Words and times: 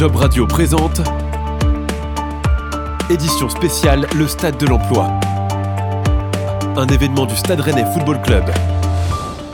Job 0.00 0.16
Radio 0.16 0.46
présente 0.46 1.02
Édition 3.10 3.50
spéciale 3.50 4.06
Le 4.16 4.26
Stade 4.26 4.56
de 4.56 4.64
l'Emploi. 4.64 5.10
Un 6.74 6.86
événement 6.86 7.26
du 7.26 7.36
Stade 7.36 7.60
Rennais 7.60 7.84
Football 7.92 8.22
Club. 8.22 8.44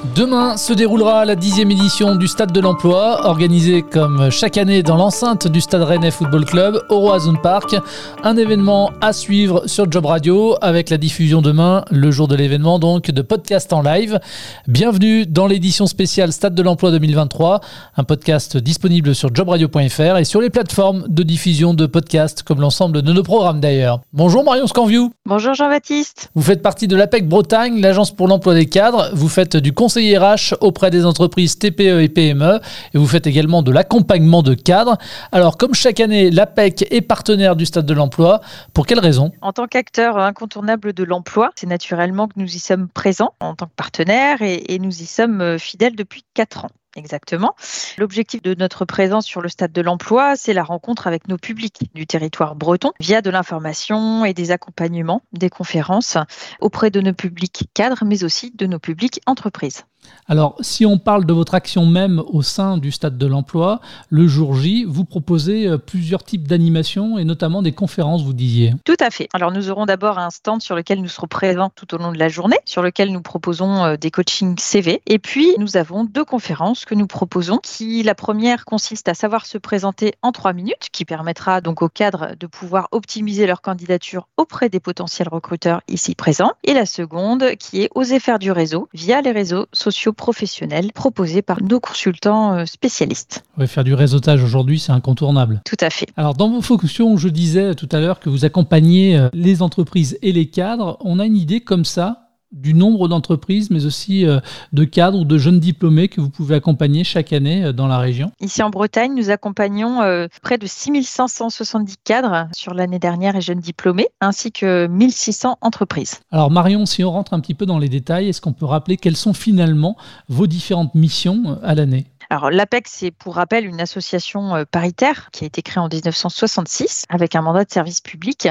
Demain 0.04 0.57
se 0.57 0.73
déroulera 0.73 1.25
la 1.25 1.36
dixième 1.36 1.70
édition 1.70 2.16
du 2.16 2.29
Stade 2.29 2.52
de 2.52 2.61
l'Emploi, 2.61 3.27
organisée 3.27 3.82
comme 3.82 4.30
chaque 4.30 4.59
année 4.59 4.82
dans 4.82 4.96
l'enceinte 4.96 5.48
du 5.48 5.61
Stade 5.61 5.82
Rennais 5.82 6.11
Football 6.11 6.45
Club 6.45 6.82
au 6.91 7.00
Roazhon 7.00 7.37
Park. 7.43 7.77
Un 8.23 8.37
événement 8.37 8.93
à 9.01 9.12
suivre 9.12 9.66
sur 9.66 9.91
Job 9.91 10.05
Radio 10.06 10.56
avec 10.61 10.91
la 10.91 10.98
diffusion 10.98 11.41
demain, 11.41 11.84
le 11.91 12.11
jour 12.11 12.29
de 12.29 12.37
l'événement, 12.37 12.79
donc 12.79 13.11
de 13.11 13.23
podcast 13.23 13.73
en 13.73 13.82
live. 13.82 14.20
Bienvenue 14.69 15.27
dans 15.27 15.46
l'édition 15.46 15.87
spéciale 15.87 16.33
Stade 16.33 16.55
de 16.55 16.62
l'Emploi 16.62 16.91
2023, 16.91 17.60
un 17.97 18.05
podcast 18.05 18.59
disponible 18.59 19.15
sur 19.15 19.34
jobradio.fr 19.34 20.19
et 20.19 20.24
sur 20.24 20.41
les 20.41 20.51
plateformes 20.51 21.06
de 21.09 21.23
diffusion 21.23 21.73
de 21.74 21.87
podcasts 21.87 22.42
comme 22.42 22.60
l'ensemble 22.60 23.02
de 23.02 23.12
nos 23.12 23.23
programmes 23.23 23.60
d'ailleurs. 23.60 24.01
Bonjour 24.12 24.45
Marion 24.45 24.66
Scanview. 24.66 25.10
Bonjour 25.24 25.55
Jean-Baptiste. 25.55 26.30
Vous 26.34 26.42
faites 26.42 26.62
partie 26.62 26.87
de 26.87 26.97
l'APEC 26.97 27.28
Bretagne, 27.28 27.80
l'agence 27.80 28.10
pour 28.10 28.28
l'emploi 28.28 28.55
des 28.55 28.66
cadres. 28.66 29.10
Vous 29.15 29.28
faites 29.28 29.56
du 29.56 29.73
conseil 29.73 29.85
RH 29.95 30.54
auprès 30.60 30.90
des 30.90 31.04
entreprises 31.06 31.58
TPE 31.58 32.02
et 32.02 32.08
PME 32.08 32.60
et 32.95 32.98
vous 32.98 33.06
faites 33.06 33.26
également 33.26 33.62
de 33.62 33.72
l'accompagnement 33.72 34.42
de 34.42 34.54
cadres. 34.54 34.96
Alors, 35.32 35.56
comme 35.56 35.74
chaque 35.74 36.00
année, 36.00 36.30
l'APEC 36.30 36.86
est 36.90 37.00
partenaire 37.00 37.56
du 37.56 37.66
Stade 37.66 37.86
de 37.86 37.95
l'Emploi. 37.95 38.40
Pour 38.74 38.86
quelles 38.86 39.00
raisons 39.00 39.32
En 39.40 39.52
tant 39.52 39.66
qu'acteur 39.66 40.18
incontournable 40.18 40.92
de 40.92 41.04
l'emploi, 41.04 41.50
c'est 41.56 41.66
naturellement 41.66 42.28
que 42.28 42.34
nous 42.36 42.54
y 42.54 42.59
sommes 42.59 42.88
présents 42.88 43.34
en 43.40 43.54
tant 43.54 43.66
que 43.66 43.74
partenaire 43.76 44.42
et, 44.42 44.62
et 44.68 44.78
nous 44.78 45.02
y 45.02 45.06
sommes 45.06 45.40
euh, 45.40 45.59
fidèles 45.59 45.96
depuis 45.96 46.24
4 46.34 46.64
ans. 46.64 46.70
Exactement. 46.96 47.55
L'objectif 47.98 48.43
de 48.43 48.54
notre 48.54 48.87
présence 48.87 49.26
sur 49.26 49.43
le 49.43 49.48
stade 49.48 49.73
de 49.73 49.82
l'emploi, 49.82 50.34
c'est 50.34 50.54
la 50.54 50.65
rencontre 50.65 51.07
avec 51.07 51.29
nos 51.29 51.37
publics 51.37 51.90
du 51.95 52.07
territoire 52.07 52.57
breton 52.57 52.93
via 53.01 53.21
de 53.21 53.29
l'information 53.29 54.24
et 54.24 54.32
des 54.32 54.51
accompagnements, 54.51 55.23
des 55.32 55.51
conférences 55.51 56.16
auprès 56.60 56.90
de 56.90 57.02
nos 57.02 57.12
publics 57.12 57.65
cadres, 57.74 58.04
mais 58.06 58.24
aussi 58.24 58.51
de 58.51 58.66
nos 58.66 58.79
publics 58.79 59.21
entreprises. 59.26 59.84
Alors, 60.29 60.57
si 60.60 60.85
on 60.85 60.99
parle 60.99 61.24
de 61.24 61.32
votre 61.32 61.54
action 61.54 61.87
même 61.87 62.21
au 62.26 62.43
sein 62.43 62.79
du 62.79 62.90
Stade 62.90 63.16
de 63.16 63.26
l'Emploi, 63.26 63.80
le 64.10 64.26
jour 64.26 64.56
J, 64.56 64.84
vous 64.84 65.04
proposez 65.04 65.69
euh, 65.69 65.78
plusieurs 65.78 66.25
types 66.25 66.49
d'animations 66.49 67.16
et 67.16 67.25
notamment 67.25 67.62
des 67.62 67.71
conférences, 67.71 68.25
vous 68.25 68.32
disiez. 68.32 68.75
Tout 68.84 68.97
à 68.99 69.10
fait. 69.10 69.28
Alors, 69.32 69.53
nous 69.53 69.71
aurons 69.71 69.87
d'abord 69.87 70.19
un 70.19 70.31
stand 70.31 70.62
sur 70.62 70.75
lequel 70.75 71.00
nous 71.00 71.09
serons 71.09 71.28
présents 71.28 71.71
tout 71.72 71.94
au 71.94 71.99
long 71.99 72.10
de 72.10 72.19
la 72.19 72.28
journée, 72.28 72.59
sur 72.65 72.82
lequel 72.82 73.12
nous 73.12 73.22
proposons 73.22 73.84
euh, 73.84 73.97
des 73.97 74.10
coachings 74.10 74.59
CV. 74.59 75.00
Et 75.06 75.21
puis, 75.21 75.54
nous 75.59 75.77
avons 75.77 76.03
deux 76.03 76.25
conférences 76.25 76.84
que 76.84 76.97
nous 76.97 77.06
proposons, 77.06 77.59
qui 77.59 78.03
la 78.03 78.16
première 78.16 78.65
consiste 78.65 79.09
à 79.09 79.15
savoir 79.15 79.47
se 79.47 79.59
présenter 79.59 80.15
en 80.22 80.32
trois 80.32 80.53
minutes, 80.53 80.88
qui 80.91 81.04
permettra 81.04 81.60
donc 81.60 81.82
aux 81.82 81.88
cadres 81.88 82.34
de 82.38 82.49
pouvoir 82.49 82.88
optimiser 82.91 83.47
leur 83.47 83.62
candidature 83.62 84.27
auprès 84.37 84.71
des 84.71 84.81
potentiels 84.81 85.28
recruteurs 85.28 85.82
ici 85.87 86.16
présents. 86.16 86.53
Et 86.65 86.75
la 86.75 86.84
seconde, 86.84 87.54
qui 87.60 87.82
est 87.82 87.91
oser 87.94 88.19
faire 88.19 88.41
du 88.41 88.50
réseau 88.50 88.88
via 88.93 89.21
les 89.21 89.31
réseaux 89.31 89.66
sociaux 89.72 89.96
professionnels 90.12 90.93
proposés 90.93 91.43
par 91.43 91.62
nos 91.62 91.81
consultants 91.81 92.55
euh, 92.55 92.65
spécialistes. 92.66 93.44
Oui, 93.59 93.66
faire 93.66 93.84
du 93.84 93.94
réseautage 93.94 94.43
aujourd'hui, 94.43 94.78
c'est 94.78 94.93
incontournable. 94.93 95.61
Tout 95.65 95.77
à 95.81 95.91
fait. 95.91 96.06
Alors, 96.16 96.34
dans 96.34 96.50
vos 96.50 96.61
fonctions, 96.61 97.16
je 97.16 97.28
disais 97.28 97.75
tout 97.75 97.89
à 97.93 98.00
l'heure 98.00 98.21
que 98.21 98.28
vous 98.28 98.44
accompagnez 98.44 99.17
euh, 99.17 99.28
les 99.33 99.62
entreprises 99.62 100.19
et 100.22 100.33
les 100.33 100.49
cadres. 100.49 100.99
On 101.00 101.19
a 101.19 101.27
une 101.27 101.37
idée 101.37 101.61
comme 101.61 101.84
ça 101.84 102.25
du 102.53 102.75
nombre 102.75 103.09
d'entreprises, 103.09 103.71
mais 103.71 103.87
aussi 103.87 104.27
euh, 104.27 104.41
de 104.72 104.84
cadres 104.84 105.21
ou 105.21 105.25
de 105.25 105.39
jeunes 105.39 105.61
diplômés 105.61 106.09
que 106.09 106.21
vous 106.21 106.31
pouvez 106.31 106.55
accompagner 106.55 107.05
chaque 107.05 107.33
année 107.33 107.65
euh, 107.65 107.72
dans 107.72 107.87
la 107.87 107.99
région 107.99 108.33
Ici 108.41 108.62
en 108.62 108.71
Bretagne, 108.71 109.15
nous 109.15 109.31
accompagnons 109.31 110.03
euh, 110.03 110.27
près 110.43 110.59
de 110.59 110.67
6570 110.67 111.97
cadres 112.05 112.49
sur 112.53 112.75
l'année 112.75 112.99
dernière 112.99 113.37
et 113.37 113.41
jeunes 113.41 113.61
diplômés, 113.61 114.09
ainsi 114.21 114.53
que 114.53 114.87
1600 114.87 115.59
entreprises. 115.61 116.21
Alors 116.31 116.51
Marion, 116.51 116.87
si 116.87 117.05
on 117.05 117.11
rentre 117.11 117.35
un 117.35 117.41
petit 117.41 117.55
peu 117.55 117.67
dans 117.67 117.79
les 117.79 117.89
détails, 117.89 118.29
est-ce 118.29 118.41
qu'on 118.41 118.53
peut 118.53 118.67
rappeler 118.67 118.97
quelles 118.97 119.17
sont 119.17 119.35
finalement 119.35 119.97
vos 120.29 120.47
différentes 120.47 120.95
missions 120.95 121.59
à 121.62 121.75
l'année? 121.75 122.06
Alors 122.28 122.50
l'APEC, 122.50 122.88
c'est 122.88 123.10
pour 123.10 123.37
rappel 123.37 123.66
une 123.66 123.81
association 123.81 124.56
euh, 124.56 124.64
paritaire 124.64 125.31
qui 125.32 125.44
a 125.44 125.47
été 125.47 125.62
créée 125.62 125.81
en 125.81 125.88
1966 125.88 127.04
avec 127.09 127.37
un 127.37 127.42
mandat 127.42 127.64
de 127.64 127.70
service 127.70 128.00
public. 128.00 128.48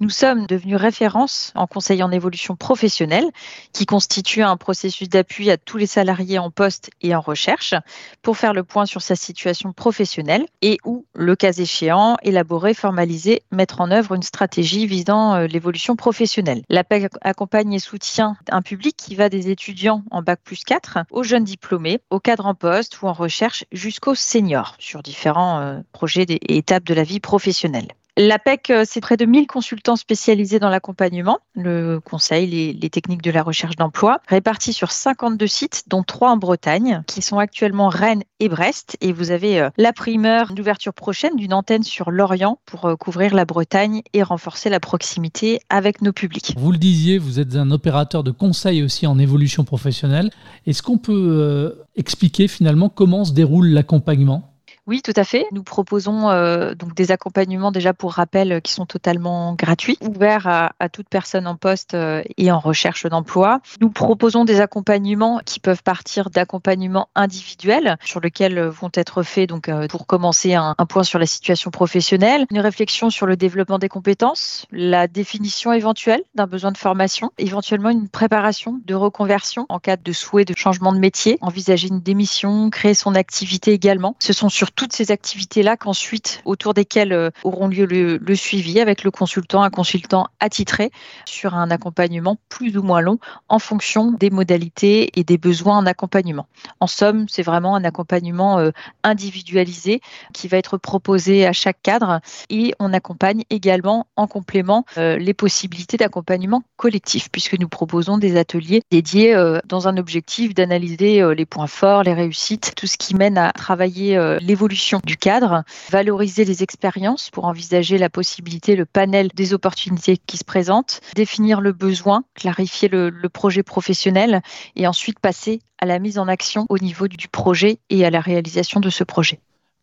Nous 0.00 0.10
sommes 0.10 0.46
devenus 0.46 0.76
référence 0.76 1.52
en 1.56 1.66
conseil 1.66 2.02
en 2.02 2.12
évolution 2.12 2.54
professionnelle 2.54 3.28
qui 3.72 3.84
constitue 3.84 4.42
un 4.42 4.56
processus 4.56 5.08
d'appui 5.08 5.50
à 5.50 5.56
tous 5.56 5.76
les 5.76 5.86
salariés 5.86 6.38
en 6.38 6.50
poste 6.50 6.90
et 7.00 7.14
en 7.14 7.20
recherche 7.20 7.74
pour 8.22 8.36
faire 8.36 8.52
le 8.52 8.62
point 8.62 8.86
sur 8.86 9.02
sa 9.02 9.16
situation 9.16 9.72
professionnelle 9.72 10.46
et 10.62 10.78
où, 10.84 11.04
le 11.14 11.34
cas 11.34 11.52
échéant, 11.52 12.16
élaborer, 12.22 12.74
formaliser, 12.74 13.42
mettre 13.50 13.80
en 13.80 13.90
œuvre 13.90 14.14
une 14.14 14.22
stratégie 14.22 14.86
visant 14.86 15.34
euh, 15.34 15.46
l'évolution 15.46 15.96
professionnelle. 15.96 16.62
L'APEC 16.68 17.10
accompagne 17.22 17.72
et 17.72 17.78
soutient 17.80 18.36
un 18.50 18.62
public 18.62 18.96
qui 18.96 19.16
va 19.16 19.28
des 19.28 19.50
étudiants 19.50 20.04
en 20.10 20.22
bac 20.22 20.40
plus 20.44 20.62
4 20.64 20.98
aux 21.10 21.22
jeunes 21.24 21.44
diplômés, 21.44 21.98
aux 22.10 22.20
cadres 22.20 22.46
en 22.46 22.54
poste 22.54 23.02
ou 23.02 23.06
en 23.08 23.15
recherche 23.16 23.64
jusqu'aux 23.72 24.14
seniors 24.14 24.76
sur 24.78 25.02
différents 25.02 25.60
euh, 25.60 25.80
projets 25.92 26.22
et 26.22 26.56
étapes 26.56 26.84
de 26.84 26.94
la 26.94 27.02
vie 27.02 27.20
professionnelle. 27.20 27.88
L'APEC, 28.18 28.70
euh, 28.70 28.84
c'est 28.86 29.02
près 29.02 29.18
de 29.18 29.26
1000 29.26 29.46
consultants 29.46 29.96
spécialisés 29.96 30.58
dans 30.58 30.70
l'accompagnement, 30.70 31.38
le 31.54 32.00
conseil, 32.00 32.46
les, 32.46 32.72
les, 32.72 32.88
techniques 32.88 33.20
de 33.20 33.30
la 33.30 33.42
recherche 33.42 33.76
d'emploi, 33.76 34.22
répartis 34.26 34.72
sur 34.72 34.90
52 34.90 35.46
sites, 35.46 35.84
dont 35.88 36.02
3 36.02 36.30
en 36.30 36.36
Bretagne, 36.38 37.02
qui 37.06 37.20
sont 37.20 37.38
actuellement 37.38 37.88
Rennes 37.88 38.22
et 38.40 38.48
Brest. 38.48 38.96
Et 39.02 39.12
vous 39.12 39.32
avez 39.32 39.60
euh, 39.60 39.68
la 39.76 39.92
primeur 39.92 40.54
d'ouverture 40.54 40.94
prochaine 40.94 41.36
d'une 41.36 41.52
antenne 41.52 41.82
sur 41.82 42.10
l'Orient 42.10 42.58
pour 42.64 42.96
couvrir 42.98 43.34
la 43.34 43.44
Bretagne 43.44 44.00
et 44.14 44.22
renforcer 44.22 44.70
la 44.70 44.80
proximité 44.80 45.60
avec 45.68 46.00
nos 46.00 46.14
publics. 46.14 46.54
Vous 46.56 46.72
le 46.72 46.78
disiez, 46.78 47.18
vous 47.18 47.38
êtes 47.38 47.54
un 47.54 47.70
opérateur 47.70 48.24
de 48.24 48.30
conseil 48.30 48.82
aussi 48.82 49.06
en 49.06 49.18
évolution 49.18 49.64
professionnelle. 49.64 50.30
Est-ce 50.66 50.82
qu'on 50.82 50.96
peut 50.96 51.76
expliquer 51.96 52.48
finalement 52.48 52.88
comment 52.88 53.26
se 53.26 53.32
déroule 53.32 53.68
l'accompagnement? 53.68 54.55
Oui, 54.86 55.02
tout 55.02 55.12
à 55.16 55.24
fait. 55.24 55.46
Nous 55.50 55.64
proposons 55.64 56.30
euh, 56.30 56.74
donc 56.74 56.94
des 56.94 57.10
accompagnements 57.10 57.72
déjà 57.72 57.92
pour 57.92 58.12
rappel 58.12 58.52
euh, 58.52 58.60
qui 58.60 58.72
sont 58.72 58.86
totalement 58.86 59.54
gratuits, 59.54 59.98
ouverts 60.00 60.46
à, 60.46 60.72
à 60.78 60.88
toute 60.88 61.08
personne 61.08 61.48
en 61.48 61.56
poste 61.56 61.94
euh, 61.94 62.22
et 62.36 62.52
en 62.52 62.60
recherche 62.60 63.04
d'emploi. 63.06 63.60
Nous 63.80 63.90
proposons 63.90 64.44
des 64.44 64.60
accompagnements 64.60 65.40
qui 65.44 65.58
peuvent 65.58 65.82
partir 65.82 66.30
d'accompagnements 66.30 67.08
individuels 67.16 67.96
sur 68.04 68.20
lesquels 68.20 68.60
vont 68.60 68.90
être 68.94 69.24
faits 69.24 69.48
donc 69.48 69.68
euh, 69.68 69.88
pour 69.88 70.06
commencer 70.06 70.54
un, 70.54 70.76
un, 70.78 70.86
point 70.86 71.02
sur 71.02 71.18
la 71.18 71.26
situation 71.26 71.72
professionnelle, 71.72 72.46
une 72.52 72.60
réflexion 72.60 73.10
sur 73.10 73.26
le 73.26 73.36
développement 73.36 73.80
des 73.80 73.88
compétences, 73.88 74.66
la 74.70 75.08
définition 75.08 75.72
éventuelle 75.72 76.22
d'un 76.36 76.46
besoin 76.46 76.70
de 76.70 76.78
formation, 76.78 77.32
éventuellement 77.38 77.90
une 77.90 78.08
préparation 78.08 78.80
de 78.84 78.94
reconversion 78.94 79.66
en 79.68 79.80
cas 79.80 79.96
de 79.96 80.12
souhait 80.12 80.44
de 80.44 80.54
changement 80.56 80.92
de 80.92 80.98
métier, 80.98 81.38
envisager 81.40 81.88
une 81.88 82.00
démission, 82.00 82.70
créer 82.70 82.94
son 82.94 83.16
activité 83.16 83.72
également. 83.72 84.14
Ce 84.20 84.32
sont 84.32 84.48
sur 84.48 84.70
toutes 84.76 84.92
ces 84.92 85.10
activités-là 85.10 85.76
qu'ensuite, 85.76 86.42
autour 86.44 86.74
desquelles 86.74 87.12
euh, 87.12 87.30
auront 87.42 87.66
lieu 87.66 87.86
le, 87.86 88.34
suivi 88.36 88.78
avec 88.78 89.02
le 89.02 89.10
consultant, 89.10 89.62
un 89.62 89.70
consultant 89.70 90.26
attitré 90.38 90.90
sur 91.24 91.54
un 91.54 91.70
accompagnement 91.70 92.36
plus 92.50 92.76
ou 92.76 92.82
moins 92.82 93.00
long 93.00 93.18
en 93.48 93.58
fonction 93.58 94.12
des 94.12 94.28
modalités 94.28 95.18
et 95.18 95.24
des 95.24 95.38
besoins 95.38 95.78
en 95.78 95.86
accompagnement. 95.86 96.46
En 96.80 96.86
somme, 96.86 97.26
c'est 97.28 97.42
vraiment 97.42 97.74
un 97.74 97.84
accompagnement 97.84 98.58
euh, 98.58 98.70
individualisé 99.02 100.00
qui 100.34 100.46
va 100.46 100.58
être 100.58 100.76
proposé 100.76 101.46
à 101.46 101.54
chaque 101.54 101.80
cadre 101.82 102.20
et 102.50 102.74
on 102.78 102.92
accompagne 102.92 103.42
également 103.48 104.06
en 104.16 104.26
complément 104.26 104.84
euh, 104.98 105.16
les 105.16 105.32
possibilités 105.32 105.96
d'accompagnement 105.96 106.62
collectif 106.76 107.30
puisque 107.32 107.58
nous 107.58 107.68
proposons 107.68 108.18
des 108.18 108.36
ateliers 108.36 108.82
dédiés 108.90 109.34
dans 109.64 109.88
un 109.88 109.96
objectif 109.96 110.52
d'analyser 110.52 111.22
les 111.34 111.46
points 111.46 111.66
forts, 111.66 112.02
les 112.02 112.12
réussites, 112.12 112.74
tout 112.76 112.86
ce 112.86 112.98
qui 112.98 113.14
mène 113.14 113.38
à 113.38 113.52
travailler 113.52 114.18
l'évolution 114.40 114.65
du 114.68 115.16
cadre, 115.16 115.64
valoriser 115.90 116.44
les 116.44 116.62
expériences 116.62 117.30
pour 117.30 117.44
envisager 117.44 117.98
la 117.98 118.10
possibilité, 118.10 118.76
le 118.76 118.84
panel 118.84 119.30
des 119.34 119.54
opportunités 119.54 120.16
qui 120.16 120.36
se 120.36 120.44
présentent, 120.44 121.00
définir 121.14 121.60
le 121.60 121.72
besoin, 121.72 122.24
clarifier 122.34 122.88
le, 122.88 123.12
projet 123.32 123.62
professionnel 123.62 124.40
et 124.76 124.86
ensuite 124.86 125.18
passer 125.18 125.60
à 125.78 125.86
la 125.86 125.98
mise 125.98 126.18
en 126.18 126.28
action 126.28 126.64
au 126.68 126.78
niveau 126.78 127.08
du 127.08 127.28
projet 127.28 127.78
et 127.90 128.04
à 128.04 128.10
la 128.10 128.20
réalisation 128.20 128.80
de 128.80 128.88
ce 128.88 129.04
projet. 129.04 129.40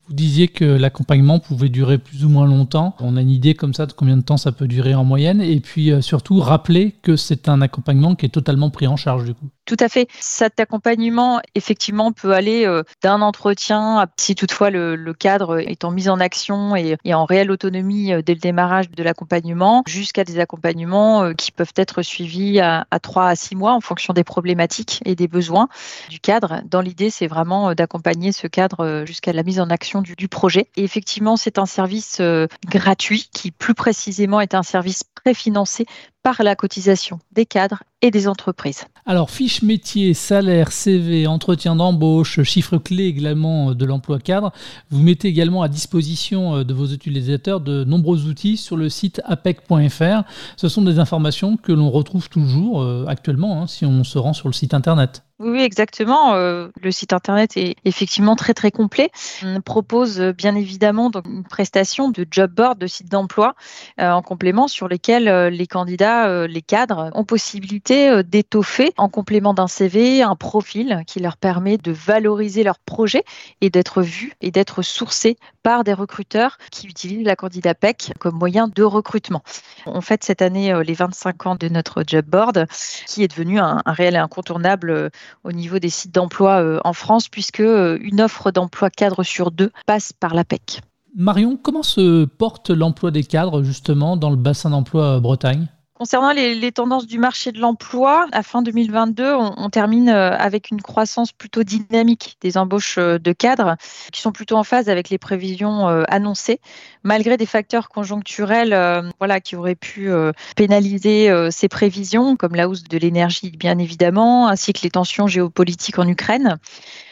Vous 0.08 0.14
disiez 0.14 0.50
que 0.50 0.66
l'accompagnement 0.66 1.40
pouvait 1.40 1.70
durer 1.70 1.98
plus 1.98 2.26
ou 2.26 2.30
moins 2.30 2.46
longtemps. 2.46 2.96
On 3.00 3.16
a 3.16 3.22
une 3.22 3.30
idée 3.30 3.54
comme 3.54 3.74
ça 3.74 3.86
de 3.86 3.94
combien 3.94 4.18
de 4.18 4.22
temps 4.22 4.36
ça 4.36 4.52
peut 4.52 4.68
durer 4.68 4.96
en 4.96 5.06
moyenne. 5.06 5.40
Et 5.40 5.62
puis 5.62 5.92
euh, 5.92 6.02
surtout, 6.02 6.40
rappeler 6.40 6.96
que 7.04 7.16
c'est 7.16 7.48
un 7.48 7.62
accompagnement 7.62 8.16
qui 8.16 8.26
est 8.26 8.30
totalement 8.30 8.70
pris 8.70 8.88
en 8.88 8.98
charge 8.98 9.24
du 9.24 9.34
coup. 9.34 9.48
Tout 9.66 9.78
à 9.80 9.88
fait. 9.88 10.10
Cet 10.20 10.60
accompagnement, 10.60 11.40
effectivement, 11.56 12.12
peut 12.12 12.34
aller 12.34 12.66
euh, 12.66 12.84
d'un 13.02 13.22
entretien, 13.22 14.06
si 14.18 14.36
toutefois 14.36 14.70
le, 14.70 15.14
cadre 15.14 15.60
est 15.60 15.86
en 15.86 15.92
mise 15.92 16.10
en 16.10 16.20
action 16.20 16.76
et, 16.76 16.98
en 17.14 17.24
réelle 17.24 17.50
autonomie 17.50 18.12
euh, 18.12 18.22
dès 18.22 18.34
le 18.34 18.42
démarrage 18.42 18.90
de 18.90 19.04
l'accompagnement, 19.04 19.84
jusqu'à 19.88 20.26
des 20.26 20.40
accompagnements 20.40 21.24
euh, 21.24 21.34
qui 21.34 21.52
peuvent 21.52 21.74
être 21.78 22.02
suivis 22.02 22.60
à, 22.60 22.86
trois 23.02 23.28
à 23.30 23.36
six 23.36 23.56
mois 23.56 23.74
en 23.74 23.80
fonction 23.80 24.14
des 24.14 24.26
problématiques 24.26 25.02
et 25.06 25.16
des 25.16 25.30
besoins 25.30 25.70
du 26.10 26.20
cadre. 26.20 26.62
Dans 26.66 26.82
l'idée, 26.82 27.10
c'est 27.10 27.28
vraiment 27.28 27.74
d'accompagner 27.74 28.34
ce 28.34 28.48
cadre 28.48 29.04
jusqu'à 29.06 29.32
la 29.32 29.44
mise 29.44 29.62
en 29.62 29.70
action 29.70 30.02
du, 30.02 30.16
du 30.16 30.28
projet. 30.28 30.68
Et 30.76 30.84
effectivement, 30.84 31.38
c'est 31.38 31.58
un 31.58 31.66
service 31.66 32.22
gratuit 32.68 33.30
qui, 33.34 33.52
plus 33.52 33.74
précisément, 33.74 34.42
est 34.42 34.56
un 34.56 34.64
service 34.64 35.04
préfinancé 35.04 35.86
par 36.24 36.42
la 36.42 36.56
cotisation 36.56 37.20
des 37.32 37.46
cadres 37.46 37.84
et 38.04 38.12
des 38.12 38.28
entreprises. 38.28 38.84
Alors, 39.06 39.32
fiche 39.32 39.62
métier, 39.64 40.14
salaire, 40.14 40.72
CV, 40.72 41.26
entretien 41.26 41.76
d'embauche, 41.76 42.44
chiffres 42.44 42.78
clés 42.78 43.06
également 43.06 43.74
de 43.74 43.86
l'emploi 43.86 44.20
cadre. 44.20 44.52
Vous 44.92 45.02
mettez 45.02 45.30
également 45.30 45.62
à 45.62 45.70
disposition 45.70 46.58
euh, 46.58 46.64
de 46.64 46.74
vos 46.74 46.88
utilisateurs 46.88 47.62
de 47.62 47.86
nombreux 47.86 48.28
outils 48.28 48.58
sur 48.58 48.76
le 48.76 48.90
site 48.90 49.22
apec.fr. 49.26 50.24
Ce 50.58 50.68
sont 50.68 50.82
des 50.82 51.00
informations 51.00 51.56
que 51.56 51.72
l'on 51.72 51.90
retrouve 51.90 52.30
toujours 52.30 52.82
euh, 52.82 53.06
actuellement 53.08 53.62
hein, 53.62 53.68
si 53.68 53.86
on 53.86 54.04
se 54.04 54.18
rend 54.18 54.34
sur 54.34 54.50
le 54.50 54.54
site 54.54 54.74
internet. 54.74 55.24
Oui, 55.40 55.62
exactement. 55.62 56.36
Euh, 56.36 56.70
le 56.82 56.92
site 56.92 57.12
internet 57.12 57.58
est 57.58 57.76
effectivement 57.86 58.36
très 58.36 58.54
très 58.54 58.72
complet. 58.72 59.10
On 59.44 59.62
propose 59.62 60.22
euh, 60.22 60.32
bien 60.32 60.56
évidemment 60.56 61.10
donc, 61.10 61.26
une 61.28 61.44
prestation 61.44 62.10
de 62.10 62.26
job 62.30 62.52
board, 62.52 62.78
de 62.78 62.88
site 62.88 63.12
d'emploi 63.12 63.56
euh, 64.00 64.12
en 64.12 64.22
complément 64.22 64.70
sur 64.70 64.88
lesquels 64.88 65.48
les 65.48 65.68
candidats, 65.68 66.48
les 66.48 66.62
cadres 66.62 67.10
ont 67.14 67.26
possibilité 67.26 67.93
d'étoffer 68.24 68.94
en 68.98 69.10
complément 69.10 69.54
d'un 69.54 69.68
CV 69.68 70.22
un 70.22 70.36
profil 70.36 71.04
qui 71.08 71.20
leur 71.20 71.38
permet 71.38 71.78
de 71.78 71.92
valoriser 71.92 72.64
leur 72.64 72.80
projet 72.80 73.24
et 73.62 73.70
d'être 73.70 74.02
vus 74.02 74.34
et 74.42 74.52
d'être 74.52 74.82
sourcés 74.82 75.38
par 75.64 75.84
des 75.84 75.94
recruteurs 75.94 76.58
qui 76.72 76.88
utilisent 76.88 77.26
la 77.26 77.36
candidat 77.36 77.74
PEC 77.74 78.14
comme 78.20 78.36
moyen 78.36 78.68
de 78.68 78.84
recrutement. 78.84 79.44
On 79.86 80.02
fête 80.02 80.24
cette 80.24 80.42
année 80.42 80.74
les 80.86 80.94
25 80.94 81.46
ans 81.46 81.56
de 81.56 81.70
notre 81.70 82.04
job 82.06 82.26
board 82.26 82.66
qui 83.08 83.24
est 83.24 83.28
devenu 83.28 83.60
un, 83.60 83.82
un 83.86 83.94
réel 83.94 84.16
incontournable 84.16 85.12
au 85.44 85.52
niveau 85.52 85.80
des 85.80 85.90
sites 85.90 86.14
d'emploi 86.14 86.62
euh, 86.62 86.80
en 86.84 86.94
France, 86.94 87.30
puisque 87.30 87.60
euh, 87.60 87.98
une 88.02 88.22
offre 88.22 88.52
d'emploi 88.52 88.90
cadre 88.90 89.24
sur 89.24 89.52
deux 89.52 89.72
passe 89.86 90.14
par 90.14 90.34
l'APEC. 90.34 90.82
Marion, 91.16 91.58
comment 91.58 91.84
se 91.84 92.26
porte 92.26 92.70
l'emploi 92.70 93.12
des 93.12 93.24
cadres 93.24 93.64
justement 93.64 94.18
dans 94.18 94.32
le 94.32 94.36
bassin 94.36 94.72
d'emploi 94.72 95.20
Bretagne? 95.20 95.68
Concernant 96.04 96.34
les, 96.34 96.72
tendances 96.74 97.08
du 97.08 97.18
marché 97.18 97.54
de 97.54 97.62
l'emploi, 97.62 98.28
à 98.34 98.44
fin 98.44 98.62
2022, 98.62 99.36
on, 99.36 99.70
termine 99.70 100.10
euh, 100.10 100.36
avec 100.38 100.70
une 100.70 100.82
croissance 100.82 101.32
plutôt 101.32 101.64
dynamique 101.64 102.36
des 102.42 102.58
embauches 102.58 102.98
euh, 102.98 103.20
de 103.20 103.32
cadres 103.32 103.78
qui 104.12 104.20
sont 104.20 104.34
plutôt 104.34 104.58
en 104.58 104.66
phase 104.66 104.90
avec 104.90 105.10
les 105.10 105.18
prévisions 105.18 105.88
euh, 105.88 106.04
annoncées, 106.10 106.60
malgré 107.04 107.38
des 107.38 107.46
facteurs 107.46 107.88
conjoncturels 107.88 108.78
voilà, 109.20 109.40
qui 109.40 109.56
auraient 109.56 109.76
pu 109.76 110.10
pénaliser 110.56 111.30
ces 111.52 111.68
prévisions, 111.68 112.38
comme 112.38 112.56
la 112.56 112.70
hausse 112.70 112.84
de 112.84 112.98
l'énergie 112.98 113.52
bien 113.52 113.78
évidemment, 113.78 114.48
ainsi 114.48 114.72
que 114.72 114.82
les 114.84 114.90
tensions 114.90 115.28
géopolitiques 115.28 116.00
en 116.00 116.08
Ukraine. 116.08 116.58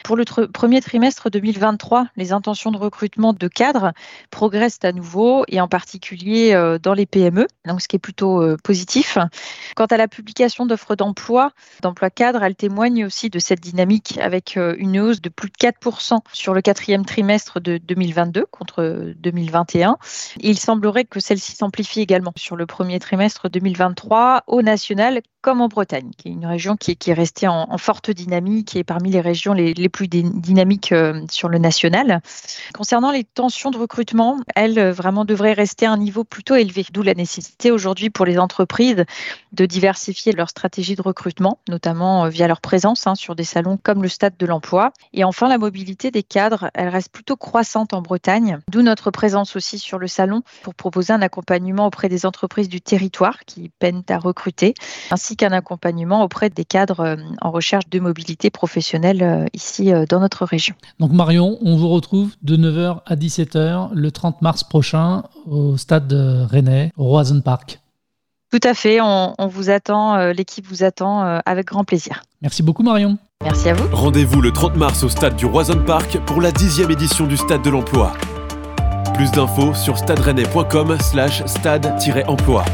Pour 0.02 0.16
le 0.16 0.24
premier 0.24 0.80
trimestre 0.80 1.30
2023, 1.30 2.06
les 2.16 2.32
intentions 2.32 2.70
de 2.70 2.78
recrutement 2.78 3.34
de 3.34 3.48
cadres 3.48 3.92
progressent 4.30 4.80
à 4.82 4.92
nouveau 4.92 5.44
et 5.48 5.60
en 5.60 5.68
particulier 5.68 6.58
dans 6.82 6.94
les 6.94 7.06
PME, 7.06 7.46
donc 7.66 7.82
ce 7.82 7.88
qui 7.88 7.96
est 7.96 8.00
plutôt 8.00 8.42
positif 8.64 8.81
Quant 9.76 9.86
à 9.86 9.96
la 9.96 10.08
publication 10.08 10.66
d'offres 10.66 10.96
d'emploi, 10.96 11.52
d'emploi 11.82 12.10
cadre, 12.10 12.42
elle 12.42 12.54
témoigne 12.54 13.04
aussi 13.04 13.30
de 13.30 13.38
cette 13.38 13.60
dynamique 13.60 14.18
avec 14.18 14.56
euh, 14.56 14.74
une 14.78 14.98
hausse 15.00 15.20
de 15.20 15.28
plus 15.28 15.48
de 15.48 15.56
4% 15.56 16.18
sur 16.32 16.54
le 16.54 16.62
quatrième 16.62 17.04
trimestre 17.04 17.60
de 17.60 17.78
2022 17.78 18.46
contre 18.46 19.12
2021. 19.16 19.96
il 20.40 20.58
semblerait 20.58 21.04
que 21.04 21.20
celle-ci 21.20 21.56
s'amplifie 21.56 22.00
également 22.00 22.32
sur 22.36 22.56
le 22.56 22.66
premier 22.66 22.98
trimestre 22.98 23.48
2023 23.48 24.44
au 24.46 24.62
national 24.62 25.22
comme 25.42 25.60
en 25.60 25.68
Bretagne, 25.68 26.10
qui 26.16 26.28
est 26.28 26.32
une 26.32 26.46
région 26.46 26.76
qui 26.76 26.92
est, 26.92 27.12
restée 27.12 27.48
en, 27.48 27.76
forte 27.76 28.10
dynamique 28.10 28.76
et 28.76 28.84
parmi 28.84 29.10
les 29.10 29.20
régions 29.20 29.52
les, 29.52 29.88
plus 29.88 30.06
dynamiques 30.06 30.92
euh, 30.92 31.20
sur 31.30 31.48
le 31.48 31.58
national. 31.58 32.22
Concernant 32.72 33.10
les 33.10 33.24
tensions 33.24 33.72
de 33.72 33.78
recrutement, 33.78 34.38
elles 34.54 34.78
euh, 34.78 34.92
vraiment 34.92 35.24
devraient 35.24 35.52
rester 35.52 35.84
à 35.84 35.92
un 35.92 35.96
niveau 35.96 36.22
plutôt 36.22 36.54
élevé, 36.54 36.86
d'où 36.92 37.02
la 37.02 37.14
nécessité 37.14 37.72
aujourd'hui 37.72 38.08
pour 38.08 38.24
les 38.24 38.38
entreprises 38.38 39.04
de 39.52 39.66
diversifier 39.66 40.32
leur 40.32 40.48
stratégie 40.48 40.94
de 40.94 41.02
recrutement, 41.02 41.58
notamment 41.68 42.24
euh, 42.24 42.28
via 42.28 42.46
leur 42.46 42.60
présence 42.60 43.06
hein, 43.08 43.16
sur 43.16 43.34
des 43.34 43.44
salons 43.44 43.78
comme 43.82 44.02
le 44.02 44.08
Stade 44.08 44.36
de 44.38 44.46
l'Emploi. 44.46 44.92
Et 45.12 45.24
enfin, 45.24 45.48
la 45.48 45.58
mobilité 45.58 46.12
des 46.12 46.22
cadres, 46.22 46.70
elle 46.74 46.88
reste 46.88 47.10
plutôt 47.10 47.36
croissante 47.36 47.94
en 47.94 48.00
Bretagne, 48.00 48.60
d'où 48.70 48.82
notre 48.82 49.10
présence 49.10 49.56
aussi 49.56 49.80
sur 49.80 49.98
le 49.98 50.06
salon 50.06 50.42
pour 50.62 50.76
proposer 50.76 51.12
un 51.12 51.22
accompagnement 51.22 51.86
auprès 51.86 52.08
des 52.08 52.26
entreprises 52.26 52.68
du 52.68 52.80
territoire 52.80 53.40
qui 53.44 53.70
peinent 53.80 54.04
à 54.08 54.18
recruter, 54.18 54.74
ainsi 55.10 55.31
qu'un 55.36 55.52
accompagnement 55.52 56.22
auprès 56.22 56.50
des 56.50 56.64
cadres 56.64 57.00
euh, 57.00 57.16
en 57.40 57.50
recherche 57.50 57.88
de 57.88 58.00
mobilité 58.00 58.50
professionnelle 58.50 59.22
euh, 59.22 59.46
ici 59.52 59.92
dans 60.08 60.20
notre 60.20 60.44
région. 60.44 60.74
Donc 60.98 61.12
Marion, 61.12 61.58
on 61.62 61.76
vous 61.76 61.88
retrouve 61.88 62.32
de 62.42 62.56
9h 62.56 63.00
à 63.06 63.16
17h 63.16 63.90
le 63.94 64.10
30 64.10 64.42
mars 64.42 64.64
prochain 64.64 65.24
au 65.46 65.76
stade 65.76 66.12
Rennais, 66.50 66.92
au 66.96 67.04
Roison 67.04 67.40
Park. 67.40 67.82
Tout 68.52 68.68
à 68.68 68.74
fait, 68.74 69.00
on, 69.00 69.34
vous 69.46 69.70
attend, 69.70 70.16
euh, 70.16 70.34
l'équipe 70.34 70.66
vous 70.66 70.82
attend 70.82 71.24
euh, 71.24 71.38
avec 71.46 71.68
grand 71.68 71.84
plaisir. 71.84 72.22
Merci 72.42 72.62
beaucoup 72.62 72.82
Marion. 72.82 73.16
Merci 73.42 73.70
à 73.70 73.74
vous. 73.74 73.88
Rendez-vous 73.96 74.42
le 74.42 74.52
30 74.52 74.76
mars 74.76 75.02
au 75.04 75.08
stade 75.08 75.36
du 75.36 75.46
Roison 75.46 75.82
Park 75.82 76.18
pour 76.26 76.42
la 76.42 76.52
dixième 76.52 76.90
édition 76.90 77.26
du 77.26 77.38
Stade 77.38 77.62
de 77.62 77.70
l'Emploi. 77.70 78.12
Plus 79.14 79.30
d'infos 79.30 79.72
sur 79.72 79.96
stade 79.96 80.20
slash 81.00 81.42
stade-emploi. 81.46 82.64